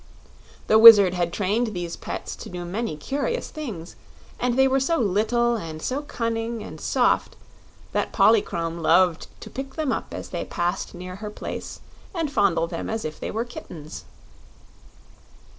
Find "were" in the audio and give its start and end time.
4.67-4.79, 13.29-13.45